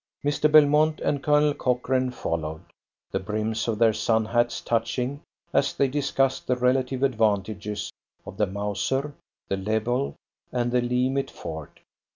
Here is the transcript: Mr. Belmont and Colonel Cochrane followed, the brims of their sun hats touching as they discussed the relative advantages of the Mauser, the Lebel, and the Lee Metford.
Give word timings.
Mr. 0.25 0.51
Belmont 0.51 0.99
and 1.01 1.21
Colonel 1.21 1.53
Cochrane 1.53 2.09
followed, 2.09 2.61
the 3.11 3.19
brims 3.19 3.67
of 3.67 3.77
their 3.77 3.93
sun 3.93 4.25
hats 4.25 4.59
touching 4.59 5.21
as 5.53 5.73
they 5.75 5.87
discussed 5.87 6.47
the 6.47 6.55
relative 6.55 7.03
advantages 7.03 7.91
of 8.25 8.37
the 8.37 8.47
Mauser, 8.47 9.13
the 9.47 9.57
Lebel, 9.57 10.15
and 10.51 10.71
the 10.71 10.81
Lee 10.81 11.07
Metford. 11.07 11.81